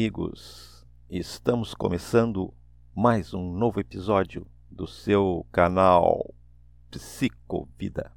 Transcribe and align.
Amigos! 0.00 0.86
Estamos 1.10 1.74
começando 1.74 2.54
mais 2.96 3.34
um 3.34 3.52
novo 3.52 3.80
episódio 3.80 4.46
do 4.70 4.86
seu 4.86 5.46
canal 5.52 6.34
Psicovida, 6.90 8.10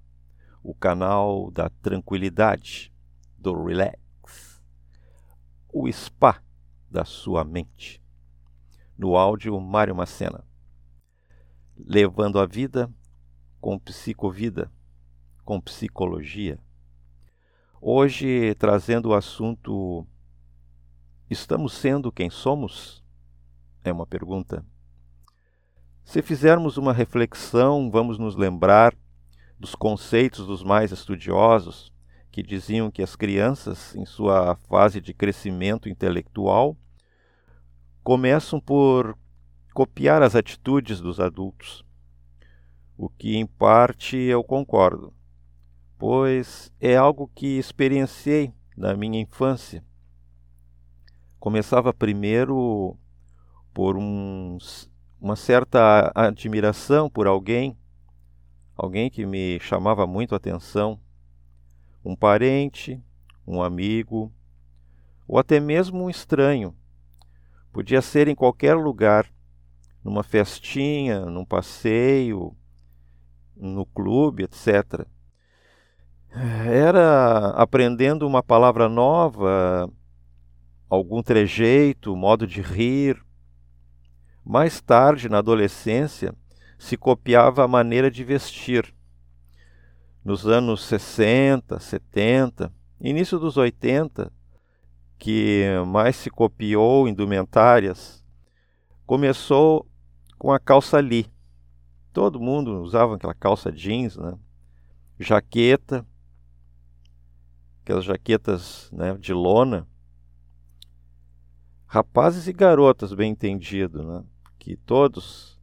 o 0.64 0.73
canal 0.73 1.51
da 1.51 1.69
tranquilidade, 1.69 2.93
do 3.38 3.65
relax, 3.65 4.64
o 5.73 5.92
spa 5.92 6.42
da 6.89 7.04
sua 7.04 7.43
mente. 7.43 8.01
No 8.97 9.18
áudio, 9.18 9.59
Mário 9.59 9.93
Macena. 9.93 10.42
Levando 11.75 12.39
a 12.39 12.45
vida 12.45 12.89
com 13.59 13.78
psicovida, 13.78 14.71
com 15.43 15.59
psicologia. 15.59 16.57
Hoje 17.81 18.56
trazendo 18.56 19.09
o 19.09 19.14
assunto 19.14 20.07
Estamos 21.33 21.73
sendo 21.73 22.11
quem 22.11 22.29
somos? 22.29 23.04
É 23.83 23.92
uma 23.92 24.05
pergunta. 24.05 24.64
Se 26.04 26.21
fizermos 26.21 26.78
uma 26.78 26.93
reflexão, 26.93 27.89
vamos 27.89 28.19
nos 28.19 28.36
lembrar 28.36 28.96
dos 29.57 29.73
conceitos 29.73 30.46
dos 30.46 30.61
mais 30.64 30.92
estudiosos 30.92 31.92
que 32.31 32.44
diziam 32.44 32.92
que 32.92 33.02
as 33.02 33.16
crianças, 33.16 33.95
em 33.95 34.06
sua 34.06 34.56
fase 34.69 35.02
de 35.02 35.11
crescimento 35.11 35.89
intelectual, 35.89 36.78
começam 38.04 38.59
por 38.59 39.17
copiar 39.73 40.22
as 40.22 40.36
atitudes 40.36 41.02
dos 41.02 41.20
adultos. 41.20 41.84
O 42.95 43.09
que, 43.09 43.38
em 43.38 43.48
parte, 43.48 44.17
eu 44.17 44.44
concordo, 44.44 45.11
pois 45.98 46.72
é 46.80 46.95
algo 46.95 47.28
que 47.34 47.58
experienciei 47.58 48.54
na 48.78 48.95
minha 48.95 49.20
infância 49.20 49.84
começava 51.44 51.94
primeiro 51.94 52.97
por 53.73 53.97
um, 53.97 54.58
uma 55.19 55.36
certa 55.36 56.09
admiração 56.16 57.09
por 57.09 57.27
alguém, 57.27 57.77
alguém 58.77 59.09
que 59.09 59.25
me 59.25 59.59
chamava 59.59 60.08
muito 60.08 60.33
a 60.33 60.38
atenção, 60.38 60.97
um 62.02 62.16
parente, 62.16 63.03
um 63.45 63.61
amigo, 63.61 64.31
ou 65.27 65.38
até 65.38 65.59
mesmo 65.59 66.05
um 66.05 66.09
estranho. 66.09 66.73
Podia 67.73 68.02
ser 68.02 68.30
em 68.30 68.36
qualquer 68.36 68.75
lugar, 68.75 69.30
numa 70.02 70.23
festinha, 70.23 71.25
num 71.25 71.44
passeio, 71.44 72.55
no 73.53 73.86
clube, 73.86 74.44
etc. 74.44 75.05
Era 76.66 77.49
aprendendo 77.49 78.25
uma 78.25 78.41
palavra 78.41 78.88
nova, 78.88 79.91
algum 80.94 81.23
trejeito, 81.23 82.16
modo 82.16 82.45
de 82.45 82.61
rir. 82.61 83.23
Mais 84.45 84.80
tarde, 84.80 85.27
na 85.27 85.39
adolescência, 85.39 86.36
se 86.77 86.95
copiava 86.95 87.63
a 87.63 87.67
maneira 87.67 88.11
de 88.11 88.23
vestir. 88.23 88.94
Nos 90.23 90.45
anos 90.45 90.86
60, 90.86 91.80
70, 91.80 92.71
início 93.02 93.39
dos 93.39 93.58
80, 93.58 94.31
que 95.17 95.66
mais 95.88 96.16
se 96.16 96.30
copiou 96.30 97.08
indumentárias, 97.08 98.23
começou 99.05 99.88
com 100.38 100.52
a 100.52 100.59
calça 100.59 101.02
li. 101.02 101.25
Todo 102.11 102.39
mundo 102.39 102.82
usava 102.82 103.15
aquela 103.15 103.33
calça 103.33 103.71
jeans, 103.71 104.15
né? 104.15 104.37
Jaqueta, 105.20 106.05
aquelas 107.82 108.03
jaquetas 108.03 108.89
né, 108.92 109.15
de 109.15 109.33
lona 109.33 109.87
rapazes 111.93 112.48
e 112.48 112.54
garotas, 112.54 113.14
bem 113.14 113.33
entendido, 113.33 114.02
né? 114.02 114.23
que 114.58 114.76
todos, 114.76 115.61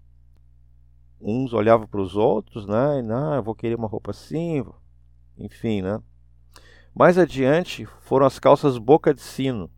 uns 1.21 1.53
olhavam 1.53 1.89
para 1.89 2.01
os 2.01 2.15
outros, 2.15 2.69
né? 2.69 3.03
e, 3.03 3.35
eu 3.35 3.43
vou 3.43 3.53
querer 3.53 3.75
uma 3.75 3.89
roupa 3.89 4.13
assim, 4.13 4.65
enfim, 5.37 5.83
né? 5.83 6.01
Mais 6.95 7.19
adiante 7.19 7.85
foram 8.03 8.27
as 8.27 8.39
calças 8.39 8.79
boca 8.79 9.13
de 9.13 9.21
sino, 9.21 9.69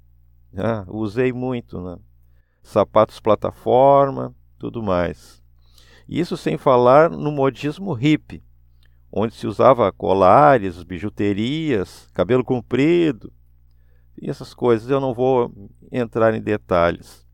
né? 0.52 0.84
usei 0.88 1.32
muito, 1.32 1.80
né? 1.80 1.96
sapatos 2.62 3.18
plataforma, 3.18 4.34
tudo 4.58 4.82
mais. 4.82 5.42
Isso 6.06 6.36
sem 6.36 6.58
falar 6.58 7.08
no 7.08 7.32
modismo 7.32 7.94
hippie, 7.94 8.44
onde 9.10 9.34
se 9.34 9.46
usava 9.46 9.91
colares, 9.91 10.82
bijuterias, 10.82 12.10
cabelo 12.12 12.44
comprido, 12.44 13.32
e 14.22 14.31
essas 14.31 14.55
coisas 14.55 14.88
eu 14.88 15.00
não 15.00 15.12
vou 15.12 15.53
entrar 15.91 16.33
em 16.33 16.41
detalhes, 16.41 17.27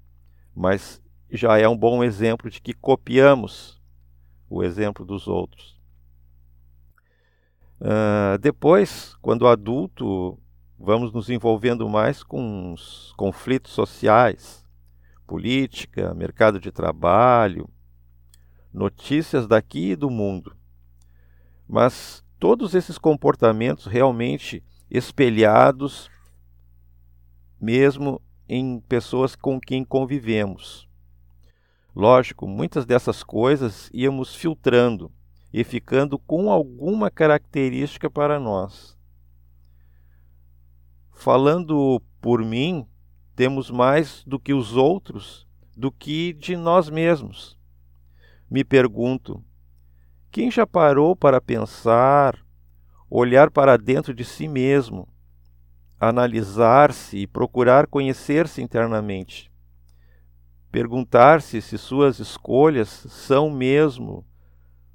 mas 0.57 1.03
já 1.31 1.59
é 1.59 1.69
um 1.69 1.77
bom 1.77 2.03
exemplo 2.03 2.49
de 2.51 2.63
que 2.63 2.73
copiamos 2.73 3.79
o 4.49 4.65
exemplo 4.65 5.05
dos 5.05 5.29
outros. 5.29 5.79
Uh, 7.79 8.39
depois, 8.41 9.15
quando 9.21 9.47
adulto, 9.47 10.39
vamos 10.79 11.13
nos 11.13 11.29
envolvendo 11.29 11.87
mais 11.91 12.23
com 12.23 12.73
os 12.73 13.13
conflitos 13.19 13.73
sociais, 13.73 14.65
política, 15.27 16.15
mercado 16.15 16.59
de 16.59 16.73
trabalho, 16.73 17.69
notícias 18.73 19.47
daqui 19.47 19.91
e 19.91 19.97
do 19.97 20.09
mundo. 20.09 20.57
Mas 21.69 22.25
todos 22.39 22.75
esses 22.75 22.97
comportamentos 22.97 23.85
realmente 23.85 24.65
espelhados 24.91 26.11
mesmo 27.61 28.21
em 28.49 28.81
pessoas 28.81 29.37
com 29.37 29.61
quem 29.61 29.85
convivemos. 29.85 30.89
Lógico, 31.95 32.47
muitas 32.47 32.87
dessas 32.87 33.23
coisas 33.23 33.91
íamos 33.93 34.35
filtrando 34.35 35.11
e 35.53 35.65
ficando 35.65 36.19
com 36.19 36.51
alguma 36.51 37.11
característica 37.11 38.09
para 38.09 38.39
nós. 38.39 38.97
Falando 41.13 42.01
por 42.21 42.45
mim, 42.45 42.87
temos 43.35 43.71
mais 43.71 44.23
do 44.25 44.39
que 44.39 44.55
os 44.55 44.77
outros 44.77 45.49
do 45.77 45.93
que 45.93 46.33
de 46.33 46.57
nós 46.57 46.91
mesmos. 46.91 47.57
Me 48.51 48.65
pergunto: 48.65 49.45
quem 50.31 50.51
já 50.51 50.67
parou 50.67 51.15
para 51.15 51.41
pensar, 51.41 52.37
olhar 53.09 53.51
para 53.51 53.77
dentro 53.77 54.13
de 54.13 54.25
si 54.25 54.49
mesmo 54.49 55.09
analisar-se 56.01 57.19
e 57.19 57.27
procurar 57.27 57.87
conhecer-se 57.87 58.63
internamente. 58.63 59.51
Perguntar-se 60.71 61.61
se 61.61 61.77
suas 61.77 62.19
escolhas 62.19 62.89
são 62.89 63.51
mesmo 63.51 64.25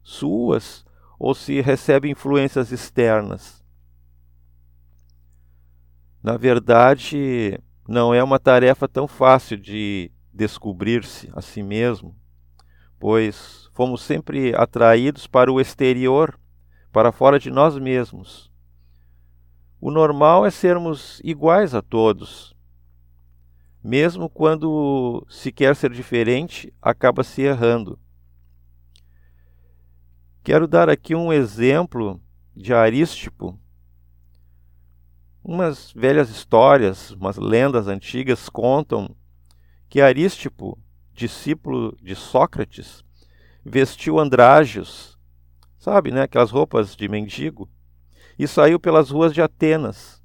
suas 0.01 0.85
ou 1.17 1.33
se 1.33 1.59
recebe 1.61 2.09
influências 2.09 2.71
externas. 2.71 3.63
Na 6.21 6.37
verdade, 6.37 7.59
não 7.87 8.13
é 8.13 8.23
uma 8.23 8.39
tarefa 8.39 8.87
tão 8.87 9.07
fácil 9.07 9.57
de 9.57 10.09
descobrir-se 10.33 11.29
a 11.33 11.41
si 11.41 11.61
mesmo, 11.61 12.15
pois 12.97 13.69
fomos 13.73 14.01
sempre 14.01 14.55
atraídos 14.55 15.27
para 15.27 15.51
o 15.51 15.59
exterior, 15.59 16.39
para 16.91 17.11
fora 17.11 17.39
de 17.39 17.49
nós 17.49 17.77
mesmos 17.77 18.52
o 19.85 19.91
normal 19.91 20.45
é 20.45 20.49
sermos 20.49 21.19
iguais 21.25 21.75
a 21.75 21.81
todos. 21.81 22.55
Mesmo 23.83 24.29
quando 24.29 25.27
se 25.29 25.51
quer 25.51 25.75
ser 25.75 25.91
diferente, 25.91 26.73
acaba 26.81 27.21
se 27.21 27.41
errando. 27.41 27.99
Quero 30.41 30.69
dar 30.69 30.89
aqui 30.89 31.13
um 31.13 31.33
exemplo 31.33 32.17
de 32.55 32.73
Arístipo. 32.73 33.59
Umas 35.43 35.91
velhas 35.91 36.29
histórias, 36.29 37.11
umas 37.11 37.35
lendas 37.35 37.85
antigas 37.89 38.47
contam 38.47 39.13
que 39.89 39.99
Arístipo, 39.99 40.79
discípulo 41.11 41.93
de 42.01 42.15
Sócrates, 42.15 43.03
vestiu 43.65 44.17
andrajos, 44.17 45.19
sabe, 45.77 46.09
né, 46.09 46.21
aquelas 46.21 46.51
roupas 46.51 46.95
de 46.95 47.09
mendigo, 47.09 47.69
e 48.37 48.47
saiu 48.47 48.79
pelas 48.79 49.09
ruas 49.09 49.33
de 49.33 49.41
Atenas. 49.41 50.21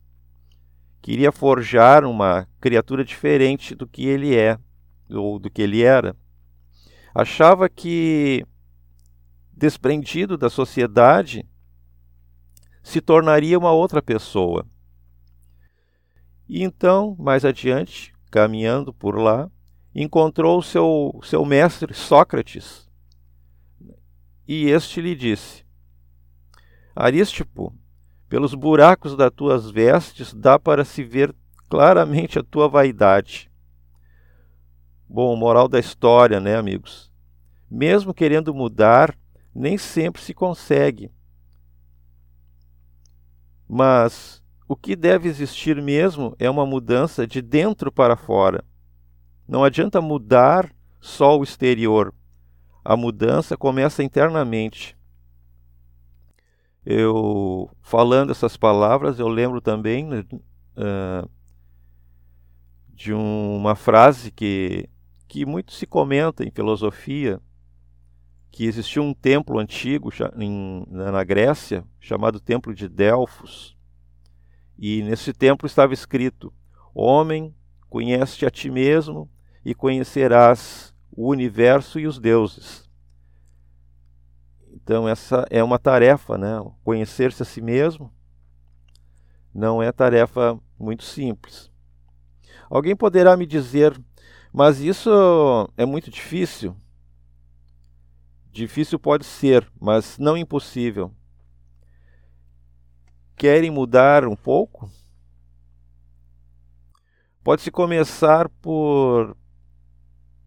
Queria 1.00 1.32
forjar 1.32 2.04
uma 2.04 2.46
criatura 2.60 3.04
diferente 3.04 3.74
do 3.74 3.86
que 3.86 4.06
ele 4.06 4.36
é, 4.36 4.58
ou 5.10 5.38
do 5.38 5.50
que 5.50 5.62
ele 5.62 5.82
era. 5.82 6.16
Achava 7.14 7.68
que, 7.68 8.44
desprendido 9.52 10.36
da 10.36 10.50
sociedade, 10.50 11.46
se 12.82 13.00
tornaria 13.00 13.58
uma 13.58 13.72
outra 13.72 14.02
pessoa. 14.02 14.66
E 16.48 16.62
então, 16.62 17.14
mais 17.18 17.44
adiante, 17.44 18.14
caminhando 18.30 18.92
por 18.92 19.18
lá, 19.18 19.50
encontrou 19.94 20.62
seu, 20.62 21.18
seu 21.22 21.44
mestre 21.44 21.92
Sócrates. 21.92 22.88
E 24.46 24.66
este 24.66 25.00
lhe 25.00 25.14
disse: 25.14 25.64
Arístipo, 26.96 27.74
pelos 28.28 28.54
buracos 28.54 29.16
das 29.16 29.30
tuas 29.34 29.70
vestes 29.70 30.34
dá 30.34 30.58
para 30.58 30.84
se 30.84 31.02
ver 31.02 31.34
claramente 31.68 32.38
a 32.38 32.42
tua 32.42 32.68
vaidade. 32.68 33.50
Bom, 35.08 35.34
moral 35.36 35.68
da 35.68 35.78
história, 35.78 36.38
né, 36.38 36.56
amigos? 36.56 37.10
Mesmo 37.70 38.12
querendo 38.12 38.54
mudar, 38.54 39.16
nem 39.54 39.78
sempre 39.78 40.20
se 40.20 40.34
consegue. 40.34 41.10
Mas 43.66 44.42
o 44.66 44.76
que 44.76 44.94
deve 44.94 45.28
existir 45.28 45.80
mesmo 45.80 46.36
é 46.38 46.48
uma 46.50 46.66
mudança 46.66 47.26
de 47.26 47.40
dentro 47.40 47.90
para 47.90 48.16
fora. 48.16 48.64
Não 49.46 49.64
adianta 49.64 50.00
mudar 50.00 50.70
só 51.00 51.38
o 51.38 51.42
exterior. 51.42 52.14
A 52.84 52.96
mudança 52.96 53.56
começa 53.56 54.02
internamente. 54.02 54.97
Eu 56.90 57.70
falando 57.82 58.30
essas 58.30 58.56
palavras, 58.56 59.18
eu 59.18 59.28
lembro 59.28 59.60
também 59.60 60.08
uh, 60.10 61.30
de 62.94 63.12
uma 63.12 63.74
frase 63.74 64.30
que, 64.30 64.88
que 65.28 65.44
muito 65.44 65.70
se 65.72 65.86
comenta 65.86 66.42
em 66.42 66.50
filosofia, 66.50 67.42
que 68.50 68.64
existiu 68.64 69.02
um 69.02 69.12
templo 69.12 69.58
antigo 69.58 70.08
em, 70.38 70.82
na 70.88 71.22
Grécia 71.24 71.84
chamado 72.00 72.40
Templo 72.40 72.74
de 72.74 72.88
Delfos. 72.88 73.76
E 74.78 75.02
nesse 75.02 75.34
templo 75.34 75.66
estava 75.66 75.92
escrito: 75.92 76.50
Homem, 76.94 77.54
conhece-te 77.90 78.46
a 78.46 78.50
ti 78.50 78.70
mesmo 78.70 79.30
e 79.62 79.74
conhecerás 79.74 80.94
o 81.12 81.28
universo 81.28 82.00
e 82.00 82.06
os 82.06 82.18
deuses. 82.18 82.87
Então, 84.88 85.06
essa 85.06 85.46
é 85.50 85.62
uma 85.62 85.78
tarefa, 85.78 86.38
né? 86.38 86.64
Conhecer-se 86.82 87.42
a 87.42 87.44
si 87.44 87.60
mesmo 87.60 88.10
não 89.52 89.82
é 89.82 89.92
tarefa 89.92 90.58
muito 90.78 91.04
simples. 91.04 91.70
Alguém 92.70 92.96
poderá 92.96 93.36
me 93.36 93.44
dizer, 93.44 94.02
mas 94.50 94.80
isso 94.80 95.10
é 95.76 95.84
muito 95.84 96.10
difícil? 96.10 96.74
Difícil 98.50 98.98
pode 98.98 99.26
ser, 99.26 99.70
mas 99.78 100.16
não 100.16 100.38
impossível. 100.38 101.12
Querem 103.36 103.70
mudar 103.70 104.26
um 104.26 104.34
pouco? 104.34 104.90
Pode-se 107.44 107.70
começar 107.70 108.48
por 108.48 109.36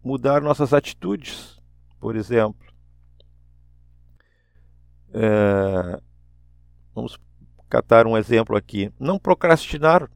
mudar 0.02 0.42
nossas 0.42 0.74
atitudes, 0.74 1.62
por 2.00 2.16
exemplo. 2.16 2.61
É, 5.14 6.00
vamos 6.94 7.18
catar 7.68 8.06
um 8.06 8.16
exemplo 8.16 8.56
aqui. 8.56 8.92
Não 8.98 9.18
procrastinar 9.18 10.08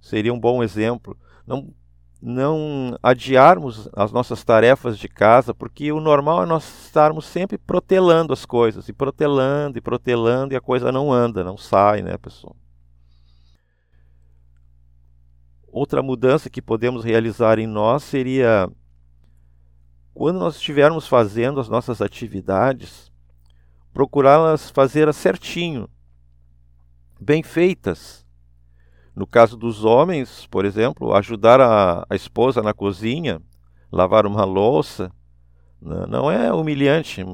seria 0.00 0.32
um 0.32 0.38
bom 0.38 0.62
exemplo. 0.62 1.16
Não, 1.46 1.72
não 2.20 2.98
adiarmos 3.02 3.88
as 3.94 4.12
nossas 4.12 4.44
tarefas 4.44 4.98
de 4.98 5.08
casa, 5.08 5.54
porque 5.54 5.90
o 5.92 6.00
normal 6.00 6.42
é 6.42 6.46
nós 6.46 6.84
estarmos 6.84 7.26
sempre 7.26 7.58
protelando 7.58 8.32
as 8.32 8.44
coisas, 8.46 8.88
e 8.88 8.92
protelando, 8.92 9.78
e 9.78 9.80
protelando, 9.80 10.54
e 10.54 10.56
a 10.56 10.60
coisa 10.60 10.92
não 10.92 11.12
anda, 11.12 11.44
não 11.44 11.56
sai, 11.56 12.02
né, 12.02 12.16
pessoal? 12.16 12.56
Outra 15.66 16.02
mudança 16.02 16.48
que 16.48 16.62
podemos 16.62 17.02
realizar 17.02 17.58
em 17.58 17.66
nós 17.66 18.04
seria 18.04 18.70
quando 20.14 20.38
nós 20.38 20.54
estivermos 20.54 21.08
fazendo 21.08 21.58
as 21.58 21.68
nossas 21.68 22.00
atividades, 22.00 23.10
procurá-las 23.94 24.70
fazer 24.70 25.12
certinho, 25.14 25.88
bem 27.18 27.42
feitas. 27.42 28.26
No 29.16 29.26
caso 29.26 29.56
dos 29.56 29.84
homens, 29.84 30.46
por 30.48 30.64
exemplo, 30.64 31.14
ajudar 31.14 31.60
a, 31.60 32.04
a 32.10 32.16
esposa 32.16 32.60
na 32.60 32.74
cozinha, 32.74 33.40
lavar 33.90 34.26
uma 34.26 34.44
louça, 34.44 35.10
né, 35.80 36.04
não 36.08 36.30
é 36.30 36.52
humilhante. 36.52 37.24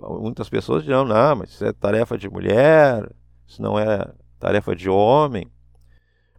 Muitas 0.00 0.48
pessoas 0.48 0.82
dirão, 0.82 1.04
não, 1.04 1.36
mas 1.36 1.50
isso 1.50 1.64
é 1.64 1.72
tarefa 1.72 2.16
de 2.16 2.28
mulher, 2.28 3.08
isso 3.46 3.60
não 3.60 3.78
é 3.78 4.10
tarefa 4.40 4.74
de 4.74 4.88
homem. 4.88 5.46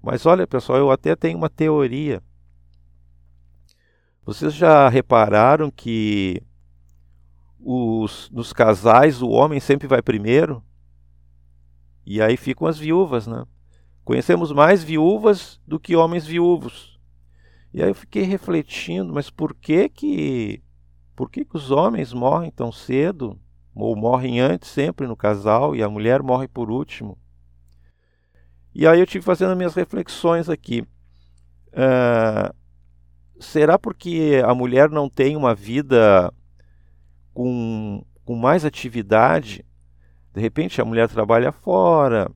Mas 0.01 0.25
olha, 0.25 0.47
pessoal, 0.47 0.79
eu 0.79 0.91
até 0.91 1.15
tenho 1.15 1.37
uma 1.37 1.49
teoria 1.49 2.23
vocês 4.29 4.53
já 4.53 4.87
repararam 4.87 5.71
que 5.71 6.39
os, 7.59 8.29
nos 8.31 8.53
casais 8.53 9.21
o 9.21 9.29
homem 9.29 9.59
sempre 9.59 9.87
vai 9.87 10.01
primeiro? 10.01 10.63
E 12.05 12.21
aí 12.21 12.37
ficam 12.37 12.67
as 12.67 12.77
viúvas, 12.77 13.27
né? 13.27 13.45
Conhecemos 14.03 14.51
mais 14.51 14.83
viúvas 14.83 15.61
do 15.67 15.79
que 15.79 15.95
homens 15.95 16.25
viúvos. 16.25 16.99
E 17.73 17.83
aí 17.83 17.89
eu 17.89 17.95
fiquei 17.95 18.23
refletindo, 18.23 19.13
mas 19.13 19.29
por 19.29 19.53
que 19.53 19.87
que 19.89 20.63
por 21.15 21.29
que, 21.29 21.43
que 21.43 21.57
os 21.57 21.69
homens 21.69 22.13
morrem 22.13 22.49
tão 22.49 22.71
cedo 22.71 23.37
ou 23.75 23.93
morrem 23.93 24.39
antes 24.39 24.69
sempre 24.69 25.05
no 25.05 25.17
casal 25.17 25.75
e 25.75 25.83
a 25.83 25.89
mulher 25.89 26.23
morre 26.23 26.47
por 26.47 26.71
último? 26.71 27.17
E 28.73 28.87
aí 28.87 29.01
eu 29.01 29.05
tive 29.05 29.25
fazendo 29.25 29.55
minhas 29.55 29.75
reflexões 29.75 30.49
aqui. 30.49 30.81
Uh, 31.73 32.55
será 33.37 33.77
porque 33.77 34.41
a 34.45 34.55
mulher 34.55 34.89
não 34.89 35.09
tem 35.09 35.35
uma 35.35 35.53
vida 35.53 36.33
com, 37.39 38.03
com 38.25 38.35
mais 38.35 38.65
atividade? 38.65 39.65
De 40.33 40.41
repente 40.41 40.81
a 40.81 40.83
mulher 40.83 41.07
trabalha 41.07 41.53
fora, 41.53 42.29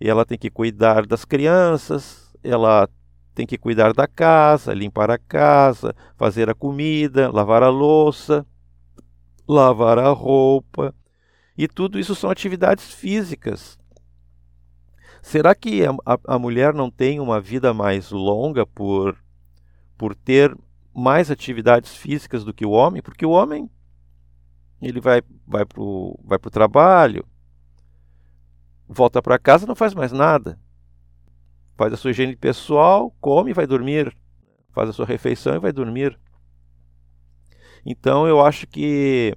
e 0.00 0.08
ela 0.08 0.24
tem 0.24 0.38
que 0.38 0.48
cuidar 0.48 1.04
das 1.04 1.26
crianças, 1.26 2.34
ela 2.42 2.88
tem 3.34 3.46
que 3.46 3.58
cuidar 3.58 3.92
da 3.92 4.06
casa, 4.06 4.72
limpar 4.72 5.10
a 5.10 5.18
casa, 5.18 5.94
fazer 6.16 6.48
a 6.48 6.54
comida, 6.54 7.30
lavar 7.30 7.62
a 7.62 7.68
louça, 7.68 8.46
lavar 9.46 9.98
a 9.98 10.08
roupa. 10.08 10.94
E 11.58 11.68
tudo 11.68 11.98
isso 11.98 12.14
são 12.14 12.30
atividades 12.30 12.90
físicas. 12.90 13.78
Será 15.20 15.54
que 15.54 15.84
a, 15.84 15.94
a, 16.26 16.38
mulher 16.38 16.72
não 16.72 16.90
tem 16.90 17.20
uma 17.20 17.38
vida 17.38 17.74
mais 17.74 18.10
longa 18.10 18.64
por 18.64 19.14
por 19.98 20.14
ter 20.14 20.56
mais 20.94 21.30
atividades 21.30 21.94
físicas 21.94 22.44
do 22.44 22.54
que 22.54 22.64
o 22.64 22.70
homem, 22.70 23.02
porque 23.02 23.26
o 23.26 23.30
homem 23.30 23.68
ele 24.80 25.00
vai 25.00 25.22
vai 25.46 25.64
para 25.64 25.80
o 25.80 26.18
vai 26.24 26.38
pro 26.38 26.50
trabalho, 26.50 27.24
volta 28.88 29.22
para 29.22 29.38
casa, 29.38 29.66
não 29.66 29.74
faz 29.76 29.94
mais 29.94 30.12
nada. 30.12 30.58
Faz 31.76 31.92
a 31.92 31.96
sua 31.96 32.10
higiene 32.10 32.36
pessoal, 32.36 33.14
come 33.20 33.50
e 33.50 33.54
vai 33.54 33.66
dormir. 33.66 34.16
Faz 34.70 34.88
a 34.88 34.92
sua 34.92 35.06
refeição 35.06 35.54
e 35.54 35.58
vai 35.58 35.72
dormir. 35.72 36.18
Então 37.84 38.26
eu 38.26 38.44
acho 38.44 38.66
que 38.66 39.36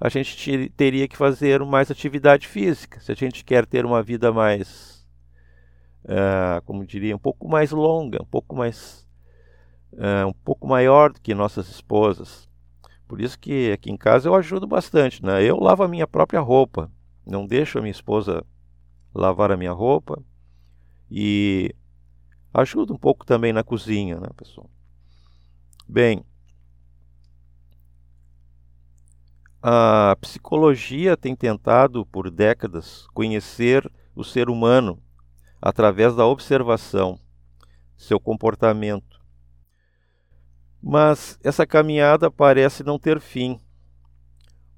a 0.00 0.08
gente 0.08 0.68
teria 0.76 1.08
que 1.08 1.16
fazer 1.16 1.64
mais 1.64 1.90
atividade 1.90 2.46
física. 2.46 3.00
Se 3.00 3.12
a 3.12 3.14
gente 3.14 3.44
quer 3.44 3.64
ter 3.64 3.86
uma 3.86 4.02
vida 4.02 4.32
mais, 4.32 5.06
uh, 6.04 6.60
como 6.64 6.84
diria, 6.84 7.16
um 7.16 7.18
pouco 7.18 7.48
mais 7.48 7.70
longa, 7.70 8.22
um 8.22 8.26
pouco 8.26 8.54
mais 8.54 9.06
uh, 9.94 10.26
um 10.26 10.32
pouco 10.32 10.66
maior 10.66 11.12
do 11.12 11.20
que 11.20 11.34
nossas 11.34 11.68
esposas. 11.68 12.45
Por 13.06 13.20
isso 13.20 13.38
que 13.38 13.72
aqui 13.72 13.90
em 13.90 13.96
casa 13.96 14.28
eu 14.28 14.34
ajudo 14.34 14.66
bastante, 14.66 15.24
né? 15.24 15.42
Eu 15.42 15.58
lavo 15.58 15.82
a 15.82 15.88
minha 15.88 16.06
própria 16.06 16.40
roupa, 16.40 16.90
não 17.24 17.46
deixo 17.46 17.78
a 17.78 17.80
minha 17.80 17.92
esposa 17.92 18.44
lavar 19.14 19.50
a 19.50 19.56
minha 19.56 19.72
roupa 19.72 20.22
e 21.10 21.74
ajudo 22.52 22.94
um 22.94 22.98
pouco 22.98 23.24
também 23.24 23.52
na 23.52 23.62
cozinha, 23.62 24.18
né, 24.18 24.28
pessoal? 24.36 24.68
Bem, 25.88 26.24
a 29.62 30.16
psicologia 30.20 31.16
tem 31.16 31.34
tentado 31.34 32.04
por 32.06 32.30
décadas 32.30 33.06
conhecer 33.14 33.90
o 34.14 34.24
ser 34.24 34.48
humano 34.48 35.00
através 35.60 36.14
da 36.14 36.26
observação, 36.26 37.18
seu 37.96 38.18
comportamento, 38.18 39.15
mas 40.88 41.36
essa 41.42 41.66
caminhada 41.66 42.30
parece 42.30 42.84
não 42.84 42.96
ter 42.96 43.18
fim, 43.18 43.58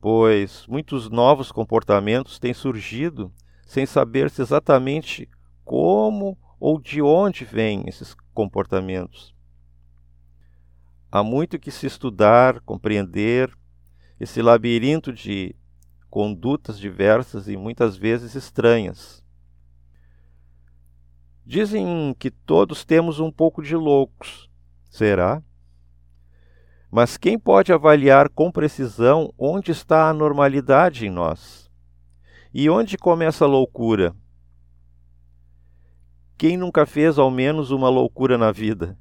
pois 0.00 0.66
muitos 0.66 1.10
novos 1.10 1.52
comportamentos 1.52 2.38
têm 2.38 2.54
surgido 2.54 3.30
sem 3.66 3.84
saber-se 3.84 4.40
exatamente 4.40 5.28
como 5.66 6.38
ou 6.58 6.80
de 6.80 7.02
onde 7.02 7.44
vêm 7.44 7.84
esses 7.86 8.16
comportamentos. 8.32 9.34
Há 11.12 11.22
muito 11.22 11.58
que 11.58 11.70
se 11.70 11.84
estudar, 11.84 12.58
compreender 12.62 13.54
esse 14.18 14.40
labirinto 14.40 15.12
de 15.12 15.54
condutas 16.08 16.78
diversas 16.78 17.48
e 17.48 17.56
muitas 17.58 17.98
vezes 17.98 18.34
estranhas. 18.34 19.22
Dizem 21.44 22.16
que 22.18 22.30
todos 22.30 22.82
temos 22.82 23.20
um 23.20 23.30
pouco 23.30 23.62
de 23.62 23.76
loucos. 23.76 24.48
Será? 24.88 25.42
Mas 26.90 27.16
quem 27.18 27.38
pode 27.38 27.72
avaliar 27.72 28.30
com 28.30 28.50
precisão 28.50 29.32
onde 29.38 29.70
está 29.70 30.08
a 30.08 30.14
normalidade 30.14 31.06
em 31.06 31.10
nós? 31.10 31.70
E 32.52 32.70
onde 32.70 32.96
começa 32.96 33.44
a 33.44 33.48
loucura? 33.48 34.16
Quem 36.38 36.56
nunca 36.56 36.86
fez 36.86 37.18
ao 37.18 37.30
menos 37.30 37.70
uma 37.70 37.90
loucura 37.90 38.38
na 38.38 38.50
vida? 38.50 38.98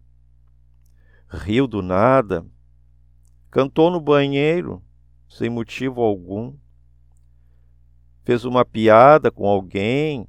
Riu 1.29 1.67
do 1.67 1.81
nada, 1.81 2.45
cantou 3.49 3.89
no 3.89 4.01
banheiro 4.01 4.83
sem 5.29 5.49
motivo 5.49 6.01
algum, 6.01 6.55
fez 8.23 8.43
uma 8.43 8.65
piada 8.65 9.31
com 9.31 9.47
alguém 9.47 10.27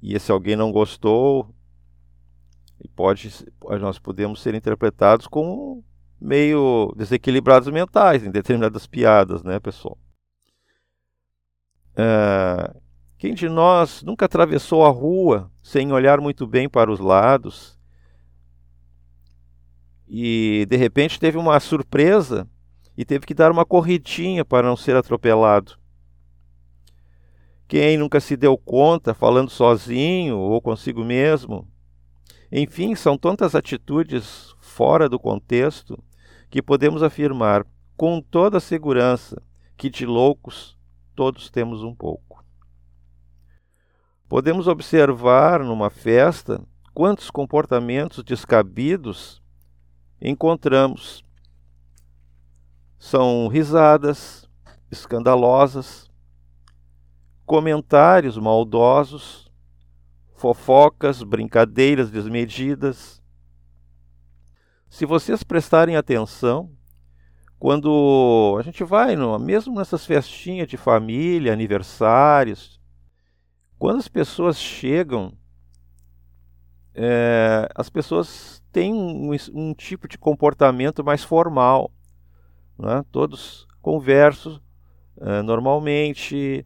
e 0.00 0.14
esse 0.14 0.30
alguém 0.30 0.56
não 0.56 0.70
gostou 0.70 1.54
e 2.80 2.88
pode 2.88 3.30
nós 3.80 3.98
podemos 3.98 4.40
ser 4.40 4.54
interpretados 4.54 5.26
como 5.26 5.84
meio 6.24 6.92
desequilibrados 6.96 7.68
mentais 7.68 8.24
em 8.24 8.30
determinadas 8.30 8.86
piadas, 8.86 9.42
né, 9.44 9.60
pessoal? 9.60 9.98
Uh, 11.92 12.80
quem 13.18 13.34
de 13.34 13.48
nós 13.48 14.02
nunca 14.02 14.24
atravessou 14.24 14.84
a 14.84 14.88
rua 14.88 15.50
sem 15.62 15.92
olhar 15.92 16.20
muito 16.20 16.46
bem 16.46 16.68
para 16.68 16.90
os 16.90 16.98
lados 16.98 17.78
e 20.08 20.66
de 20.68 20.76
repente 20.76 21.20
teve 21.20 21.38
uma 21.38 21.60
surpresa 21.60 22.48
e 22.96 23.04
teve 23.04 23.26
que 23.26 23.34
dar 23.34 23.52
uma 23.52 23.64
corridinha 23.64 24.44
para 24.44 24.66
não 24.66 24.76
ser 24.76 24.96
atropelado? 24.96 25.78
Quem 27.68 27.96
nunca 27.96 28.20
se 28.20 28.36
deu 28.36 28.56
conta, 28.56 29.14
falando 29.14 29.50
sozinho 29.50 30.38
ou 30.38 30.60
consigo 30.60 31.04
mesmo? 31.04 31.68
Enfim, 32.50 32.94
são 32.94 33.16
tantas 33.18 33.54
atitudes 33.54 34.54
fora 34.58 35.08
do 35.08 35.18
contexto 35.18 36.02
que 36.54 36.62
podemos 36.62 37.02
afirmar 37.02 37.66
com 37.96 38.20
toda 38.20 38.60
segurança 38.60 39.42
que 39.76 39.90
de 39.90 40.06
loucos 40.06 40.78
todos 41.12 41.50
temos 41.50 41.82
um 41.82 41.92
pouco. 41.92 42.44
Podemos 44.28 44.68
observar 44.68 45.64
numa 45.64 45.90
festa 45.90 46.64
quantos 46.92 47.28
comportamentos 47.28 48.22
descabidos 48.22 49.42
encontramos. 50.20 51.24
São 53.00 53.48
risadas 53.48 54.48
escandalosas, 54.92 56.08
comentários 57.44 58.38
maldosos, 58.38 59.50
fofocas, 60.36 61.20
brincadeiras 61.20 62.12
desmedidas. 62.12 63.20
Se 64.94 65.04
vocês 65.04 65.42
prestarem 65.42 65.96
atenção, 65.96 66.70
quando 67.58 68.56
a 68.60 68.62
gente 68.62 68.84
vai, 68.84 69.16
mesmo 69.40 69.74
nessas 69.74 70.06
festinhas 70.06 70.68
de 70.68 70.76
família, 70.76 71.52
aniversários, 71.52 72.80
quando 73.76 73.98
as 73.98 74.06
pessoas 74.06 74.56
chegam, 74.56 75.32
é, 76.94 77.68
as 77.74 77.90
pessoas 77.90 78.62
têm 78.70 78.94
um, 78.94 79.32
um, 79.52 79.74
tipo 79.74 80.06
de 80.06 80.16
comportamento 80.16 81.02
mais 81.02 81.24
formal. 81.24 81.90
Né? 82.78 83.04
Todos 83.10 83.66
conversam 83.82 84.60
é, 85.20 85.42
normalmente, 85.42 86.64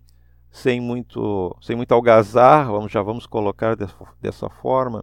sem 0.50 0.82
muito, 0.82 1.56
sem 1.62 1.74
muito 1.74 1.92
algazarra, 1.92 2.72
vamos, 2.72 2.92
já 2.92 3.00
vamos 3.00 3.26
colocar 3.26 3.74
dessa, 3.74 3.96
dessa 4.20 4.50
forma. 4.50 5.02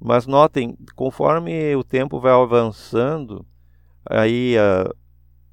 Mas 0.00 0.26
notem, 0.26 0.78
conforme 0.96 1.76
o 1.76 1.84
tempo 1.84 2.18
vai 2.18 2.32
avançando, 2.32 3.44
aí 4.08 4.56
uh, 4.56 4.94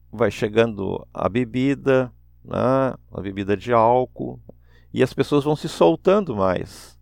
vai 0.09 0.31
chegando 0.31 1.05
a 1.13 1.27
bebida, 1.27 2.13
né? 2.45 2.93
a 3.11 3.21
bebida 3.21 3.57
de 3.57 3.73
álcool, 3.73 4.39
e 4.93 5.03
as 5.03 5.13
pessoas 5.13 5.43
vão 5.43 5.55
se 5.55 5.67
soltando 5.67 6.33
mais. 6.33 6.97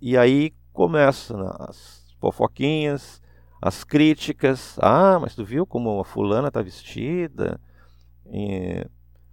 E 0.00 0.16
aí 0.16 0.52
começam 0.72 1.40
né, 1.42 1.50
as 1.58 2.14
fofoquinhas, 2.20 3.20
as 3.60 3.82
críticas. 3.82 4.78
Ah, 4.80 5.18
mas 5.20 5.34
tu 5.34 5.44
viu 5.44 5.66
como 5.66 5.98
a 5.98 6.04
fulana 6.04 6.46
está 6.46 6.62
vestida? 6.62 7.60
E... 8.26 8.86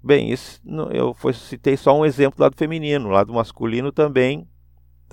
Bem, 0.03 0.31
isso 0.31 0.61
eu 0.91 1.15
citei 1.33 1.77
só 1.77 1.97
um 1.97 2.05
exemplo 2.05 2.37
do 2.37 2.41
lado 2.41 2.55
feminino, 2.55 3.07
o 3.07 3.11
lado 3.11 3.33
masculino 3.33 3.91
também 3.91 4.47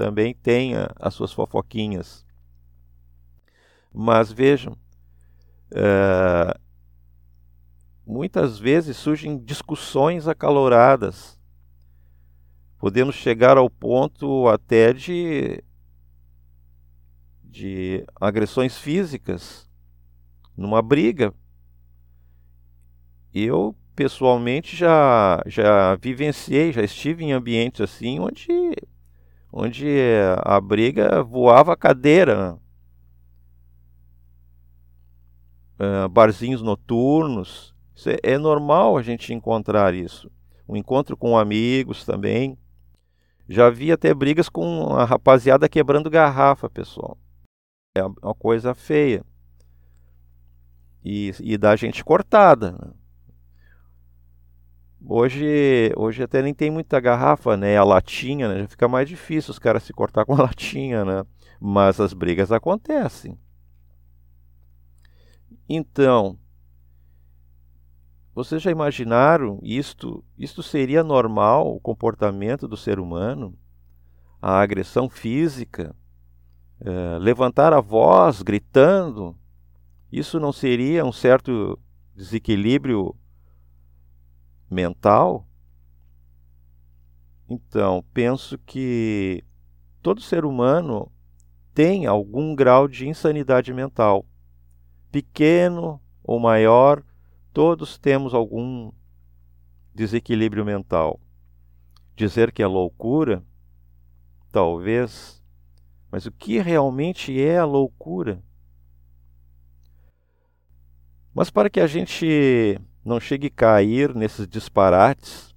também 0.02 0.34
tem 0.34 0.74
a, 0.74 0.90
as 0.98 1.14
suas 1.14 1.32
fofoquinhas. 1.32 2.26
Mas 3.94 4.32
vejam, 4.32 4.76
é, 5.70 6.58
muitas 8.04 8.58
vezes 8.58 8.96
surgem 8.96 9.38
discussões 9.38 10.26
acaloradas 10.26 11.38
podemos 12.82 13.14
chegar 13.14 13.56
ao 13.56 13.70
ponto 13.70 14.48
até 14.48 14.92
de, 14.92 15.62
de 17.44 18.04
agressões 18.20 18.76
físicas 18.76 19.70
numa 20.56 20.82
briga. 20.82 21.32
Eu 23.32 23.76
pessoalmente 23.94 24.74
já 24.74 25.40
já 25.46 25.94
vivenciei, 25.94 26.72
já 26.72 26.82
estive 26.82 27.22
em 27.22 27.32
ambientes 27.32 27.80
assim 27.80 28.18
onde 28.18 28.48
onde 29.52 29.86
a 30.38 30.58
briga 30.60 31.22
voava 31.22 31.74
a 31.74 31.76
cadeira. 31.76 32.58
Uh, 35.78 36.08
barzinhos 36.08 36.62
noturnos, 36.62 37.74
é, 38.06 38.32
é 38.34 38.38
normal 38.38 38.96
a 38.96 39.02
gente 39.02 39.34
encontrar 39.34 39.94
isso. 39.94 40.30
Um 40.66 40.76
encontro 40.76 41.16
com 41.16 41.36
amigos 41.36 42.04
também. 42.04 42.56
Já 43.48 43.68
vi 43.68 43.92
até 43.92 44.14
brigas 44.14 44.48
com 44.48 44.94
a 44.96 45.04
rapaziada 45.04 45.68
quebrando 45.68 46.08
garrafa, 46.08 46.70
pessoal. 46.70 47.18
É 47.94 48.02
uma 48.02 48.34
coisa 48.34 48.74
feia. 48.74 49.24
E, 51.04 51.32
e 51.40 51.58
da 51.58 51.76
gente 51.76 52.04
cortada. 52.04 52.94
Hoje, 55.04 55.92
hoje 55.96 56.22
até 56.22 56.40
nem 56.42 56.54
tem 56.54 56.70
muita 56.70 57.00
garrafa, 57.00 57.56
né? 57.56 57.76
A 57.76 57.84
latinha, 57.84 58.48
né? 58.48 58.60
Já 58.60 58.68
fica 58.68 58.88
mais 58.88 59.08
difícil 59.08 59.50
os 59.50 59.58
caras 59.58 59.82
se 59.82 59.92
cortar 59.92 60.24
com 60.26 60.34
a 60.34 60.42
latinha, 60.42 61.04
né? 61.04 61.24
Mas 61.60 62.00
as 62.00 62.12
brigas 62.12 62.52
acontecem. 62.52 63.38
Então, 65.68 66.38
vocês 68.34 68.62
já 68.62 68.70
imaginaram 68.70 69.58
isto? 69.62 70.24
Isto 70.38 70.62
seria 70.62 71.02
normal 71.02 71.74
o 71.74 71.80
comportamento 71.80 72.66
do 72.66 72.76
ser 72.76 72.98
humano? 72.98 73.56
A 74.40 74.60
agressão 74.60 75.08
física, 75.08 75.94
é, 76.80 77.18
levantar 77.18 77.72
a 77.72 77.80
voz 77.80 78.42
gritando, 78.42 79.36
isso 80.10 80.40
não 80.40 80.52
seria 80.52 81.04
um 81.04 81.12
certo 81.12 81.78
desequilíbrio 82.14 83.14
mental? 84.72 85.46
Então, 87.48 88.04
penso 88.12 88.58
que 88.58 89.44
todo 90.02 90.20
ser 90.20 90.44
humano 90.44 91.12
tem 91.74 92.06
algum 92.06 92.54
grau 92.54 92.88
de 92.88 93.06
insanidade 93.06 93.72
mental, 93.72 94.26
pequeno 95.10 96.00
ou 96.24 96.40
maior 96.40 97.04
Todos 97.52 97.98
temos 97.98 98.32
algum 98.32 98.90
desequilíbrio 99.94 100.64
mental. 100.64 101.20
Dizer 102.16 102.50
que 102.50 102.62
é 102.62 102.66
loucura, 102.66 103.44
talvez, 104.50 105.42
mas 106.10 106.24
o 106.24 106.32
que 106.32 106.58
realmente 106.58 107.38
é 107.38 107.58
a 107.58 107.66
loucura? 107.66 108.42
Mas 111.34 111.50
para 111.50 111.68
que 111.68 111.80
a 111.80 111.86
gente 111.86 112.80
não 113.04 113.18
chegue 113.18 113.48
a 113.48 113.50
cair 113.50 114.14
nesses 114.14 114.46
disparates, 114.46 115.54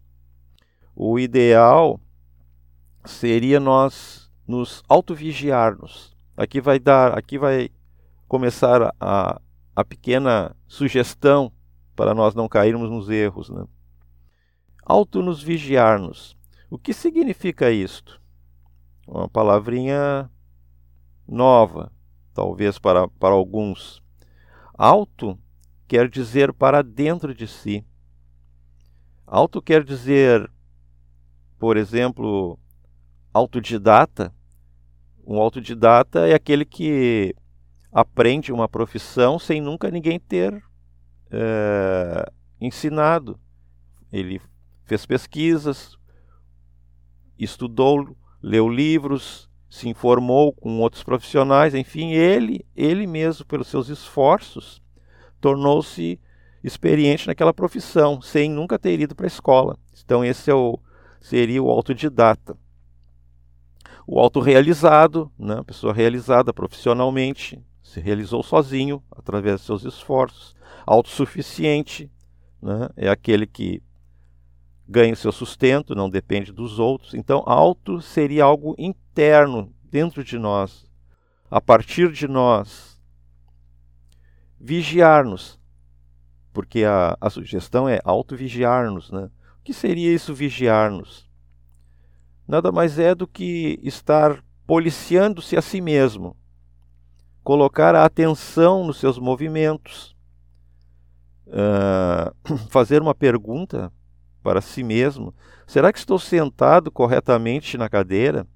o 0.95 1.19
ideal 1.19 1.99
seria 3.03 3.59
nós 3.59 4.31
nos 4.47 4.83
autovigiarmos. 4.87 6.15
Aqui 6.35 6.59
vai 6.59 6.79
dar, 6.79 7.17
aqui 7.17 7.37
vai 7.37 7.69
começar 8.27 8.93
a, 8.99 9.41
a 9.75 9.83
pequena 9.83 10.55
sugestão 10.67 11.51
para 11.95 12.13
nós 12.13 12.35
não 12.35 12.47
cairmos 12.47 12.89
nos 12.89 13.09
erros. 13.09 13.49
Né? 13.49 13.65
Auto-nos 14.83 15.41
vigiar-nos. 15.41 16.35
O 16.69 16.77
que 16.77 16.93
significa 16.93 17.71
isto? 17.71 18.21
Uma 19.07 19.29
palavrinha 19.29 20.29
nova, 21.27 21.91
talvez 22.33 22.79
para, 22.79 23.07
para 23.07 23.33
alguns. 23.33 24.01
Auto 24.73 25.37
quer 25.87 26.09
dizer 26.09 26.53
para 26.53 26.81
dentro 26.81 27.33
de 27.33 27.47
si. 27.47 27.85
Auto 29.25 29.61
quer 29.61 29.83
dizer, 29.83 30.49
por 31.57 31.77
exemplo, 31.77 32.59
autodidata. 33.33 34.33
Um 35.25 35.39
autodidata 35.39 36.27
é 36.27 36.33
aquele 36.33 36.65
que 36.65 37.35
aprende 37.91 38.51
uma 38.51 38.67
profissão 38.67 39.39
sem 39.39 39.59
nunca 39.59 39.89
ninguém 39.89 40.19
ter 40.19 40.63
é, 41.31 42.31
ensinado. 42.61 43.39
Ele 44.11 44.39
fez 44.83 45.05
pesquisas, 45.05 45.97
estudou, 47.37 48.15
leu 48.41 48.69
livros, 48.69 49.49
se 49.69 49.89
informou 49.89 50.53
com 50.53 50.79
outros 50.79 51.03
profissionais, 51.03 51.73
enfim, 51.73 52.11
ele, 52.11 52.65
ele 52.75 53.07
mesmo, 53.07 53.45
pelos 53.45 53.67
seus 53.67 53.89
esforços, 53.89 54.81
tornou-se 55.45 56.19
experiente 56.63 57.27
naquela 57.27 57.53
profissão, 57.53 58.19
sem 58.19 58.49
nunca 58.49 58.79
ter 58.79 58.99
ido 58.99 59.13
para 59.13 59.27
a 59.27 59.27
escola. 59.27 59.77
Então, 60.03 60.25
esse 60.25 60.49
é 60.49 60.55
o, 60.55 60.79
seria 61.21 61.61
o 61.61 61.69
autodidata. 61.69 62.57
O 64.07 64.19
autorrealizado, 64.19 65.31
né, 65.37 65.57
a 65.59 65.63
pessoa 65.63 65.93
realizada 65.93 66.51
profissionalmente, 66.51 67.63
se 67.83 67.99
realizou 67.99 68.41
sozinho, 68.41 69.03
através 69.11 69.59
de 69.59 69.67
seus 69.67 69.85
esforços. 69.85 70.55
Autossuficiente 70.83 72.11
né, 72.59 72.89
é 72.97 73.07
aquele 73.07 73.45
que 73.45 73.83
ganha 74.89 75.13
o 75.13 75.17
seu 75.17 75.31
sustento, 75.31 75.93
não 75.93 76.09
depende 76.09 76.51
dos 76.51 76.79
outros. 76.79 77.13
Então, 77.13 77.43
auto 77.45 78.01
seria 78.01 78.45
algo 78.45 78.73
interno 78.79 79.71
dentro 79.83 80.23
de 80.23 80.39
nós, 80.39 80.89
a 81.51 81.61
partir 81.61 82.11
de 82.11 82.27
nós. 82.27 82.94
Vigiar-nos, 84.59 85.59
porque 86.53 86.83
a, 86.83 87.17
a 87.19 87.29
sugestão 87.29 87.87
é 87.87 87.99
auto-vigiar-nos. 88.03 89.11
Né? 89.11 89.29
O 89.59 89.63
que 89.63 89.73
seria 89.73 90.13
isso, 90.13 90.33
vigiar-nos? 90.33 91.29
Nada 92.47 92.71
mais 92.71 92.99
é 92.99 93.15
do 93.15 93.27
que 93.27 93.79
estar 93.83 94.43
policiando-se 94.67 95.57
a 95.57 95.61
si 95.61 95.81
mesmo, 95.81 96.35
colocar 97.43 97.95
a 97.95 98.05
atenção 98.05 98.85
nos 98.85 98.97
seus 98.97 99.19
movimentos, 99.19 100.15
uh, 101.47 102.57
fazer 102.69 103.01
uma 103.01 103.15
pergunta 103.15 103.91
para 104.43 104.61
si 104.61 104.83
mesmo: 104.83 105.33
será 105.65 105.91
que 105.91 105.99
estou 105.99 106.19
sentado 106.19 106.91
corretamente 106.91 107.77
na 107.77 107.89
cadeira? 107.89 108.47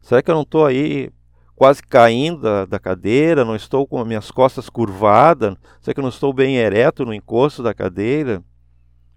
Será 0.00 0.22
que 0.22 0.30
eu 0.30 0.34
não 0.34 0.42
estou 0.42 0.66
aí 0.66 1.10
quase 1.54 1.82
caindo 1.82 2.42
da, 2.42 2.64
da, 2.66 2.78
cadeira? 2.78 3.44
Não 3.44 3.56
estou 3.56 3.86
com 3.86 4.00
as 4.00 4.06
minhas 4.06 4.30
costas 4.30 4.68
curvadas? 4.68 5.56
Será 5.80 5.94
que 5.94 6.00
eu 6.00 6.02
não 6.02 6.08
estou 6.08 6.32
bem 6.32 6.56
ereto 6.56 7.04
no 7.04 7.14
encosto 7.14 7.62
da 7.62 7.74
cadeira? 7.74 8.42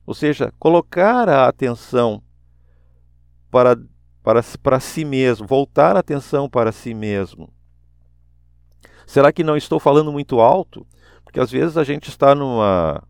Ou 0.05 0.13
seja, 0.13 0.53
colocar 0.57 1.27
a 1.27 1.47
atenção 1.47 2.21
para, 3.49 3.77
para, 4.23 4.41
para 4.61 4.79
si 4.79 5.03
mesmo, 5.03 5.47
voltar 5.47 5.95
a 5.95 5.99
atenção 5.99 6.49
para 6.49 6.71
si 6.71 6.93
mesmo. 6.93 7.51
Será 9.05 9.31
que 9.31 9.43
não 9.43 9.57
estou 9.57 9.79
falando 9.79 10.11
muito 10.11 10.39
alto? 10.39 10.85
Porque 11.23 11.39
às 11.39 11.51
vezes 11.51 11.77
a 11.77 11.83
gente 11.83 12.09
está 12.09 12.35
numa 12.35 13.03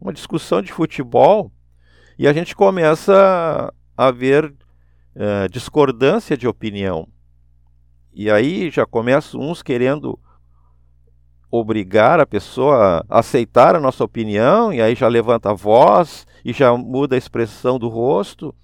uma 0.00 0.12
discussão 0.12 0.60
de 0.60 0.70
futebol 0.70 1.50
e 2.18 2.28
a 2.28 2.32
gente 2.32 2.54
começa 2.54 3.72
a 3.96 4.10
ver 4.10 4.44
uh, 4.44 5.48
discordância 5.50 6.36
de 6.36 6.46
opinião. 6.46 7.08
E 8.14 8.30
aí 8.30 8.70
já 8.70 8.86
começam 8.86 9.40
uns 9.40 9.62
querendo 9.62 10.18
obrigar 11.50 12.20
a 12.20 12.26
pessoa 12.26 13.04
a 13.08 13.18
aceitar 13.18 13.74
a 13.74 13.80
nossa 13.80 14.04
opinião, 14.04 14.72
e 14.72 14.80
aí 14.80 14.94
já 14.94 15.08
levanta 15.08 15.50
a 15.50 15.54
voz 15.54 16.26
e 16.44 16.52
já 16.52 16.76
muda 16.76 17.14
a 17.14 17.18
expressão 17.18 17.78
do 17.78 17.88
rosto. 17.88 18.54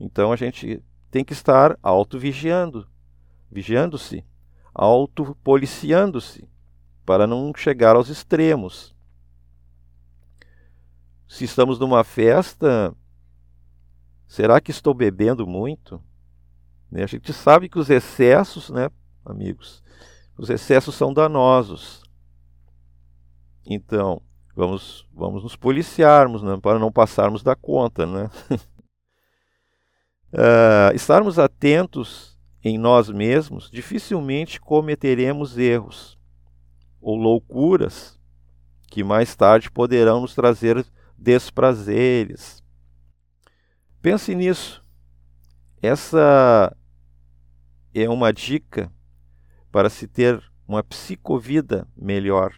Então 0.00 0.32
a 0.32 0.36
gente 0.36 0.82
tem 1.10 1.24
que 1.24 1.32
estar 1.32 1.78
auto-vigiando, 1.82 2.86
vigiando-se, 3.50 4.24
auto-policiando-se, 4.74 6.48
para 7.04 7.26
não 7.26 7.52
chegar 7.54 7.96
aos 7.96 8.08
extremos 8.08 8.96
se 11.28 11.44
estamos 11.44 11.78
numa 11.78 12.02
festa, 12.02 12.96
será 14.26 14.60
que 14.60 14.70
estou 14.70 14.94
bebendo 14.94 15.46
muito? 15.46 16.02
Né? 16.90 17.02
A 17.02 17.06
gente 17.06 17.32
sabe 17.32 17.68
que 17.68 17.78
os 17.78 17.90
excessos, 17.90 18.70
né, 18.70 18.90
amigos, 19.24 19.82
os 20.36 20.50
excessos 20.50 20.94
são 20.94 21.12
danosos. 21.12 22.02
Então, 23.66 24.22
vamos, 24.54 25.06
vamos 25.12 25.42
nos 25.42 25.56
policiarmos 25.56 26.42
né, 26.42 26.58
para 26.62 26.78
não 26.78 26.90
passarmos 26.90 27.42
da 27.42 27.54
conta. 27.54 28.06
Né? 28.06 28.30
uh, 30.32 30.92
estarmos 30.94 31.38
atentos 31.38 32.38
em 32.62 32.78
nós 32.78 33.08
mesmos, 33.08 33.70
dificilmente 33.70 34.60
cometeremos 34.60 35.56
erros 35.58 36.18
ou 37.00 37.16
loucuras 37.16 38.18
que 38.88 39.04
mais 39.04 39.36
tarde 39.36 39.70
poderão 39.70 40.20
nos 40.20 40.34
trazer 40.34 40.84
desprazeres. 41.16 42.62
Pense 44.00 44.34
nisso. 44.34 44.84
Essa 45.82 46.74
é 47.94 48.08
uma 48.08 48.32
dica 48.32 48.92
para 49.70 49.90
se 49.90 50.06
ter 50.06 50.42
uma 50.66 50.82
psicovida 50.82 51.86
melhor. 51.96 52.54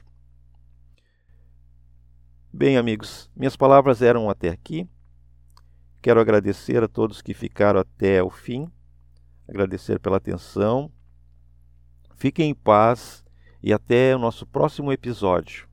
Bem, 2.52 2.76
amigos, 2.76 3.30
minhas 3.36 3.56
palavras 3.56 4.02
eram 4.02 4.28
até 4.28 4.48
aqui. 4.48 4.88
Quero 6.02 6.20
agradecer 6.20 6.82
a 6.82 6.88
todos 6.88 7.22
que 7.22 7.34
ficaram 7.34 7.78
até 7.80 8.22
o 8.22 8.30
fim, 8.30 8.70
agradecer 9.46 10.00
pela 10.00 10.16
atenção. 10.16 10.90
Fiquem 12.16 12.50
em 12.50 12.54
paz 12.54 13.24
e 13.62 13.72
até 13.72 14.16
o 14.16 14.18
nosso 14.18 14.46
próximo 14.46 14.92
episódio. 14.92 15.68